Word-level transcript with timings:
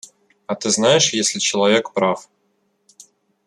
А 0.47 0.55
ты 0.55 0.71
знаешь, 0.71 1.13
если 1.13 1.37
человек 1.37 1.91
прав… 1.93 2.27